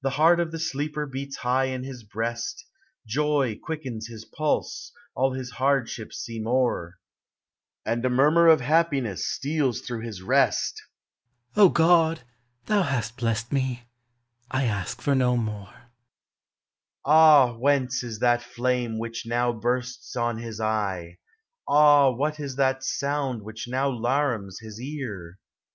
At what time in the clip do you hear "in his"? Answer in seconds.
1.66-2.04